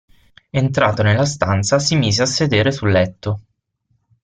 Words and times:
Entrato 0.49 1.03
nella 1.03 1.25
stanza 1.27 1.77
si 1.77 1.95
mise 1.95 2.23
a 2.23 2.25
sedere 2.25 2.71
sul 2.71 2.89
letto. 2.89 3.41